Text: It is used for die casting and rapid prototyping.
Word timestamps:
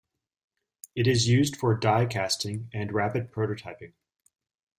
It 0.95 1.05
is 1.05 1.27
used 1.27 1.55
for 1.55 1.77
die 1.77 2.07
casting 2.07 2.71
and 2.73 2.91
rapid 2.91 3.31
prototyping. 3.31 3.93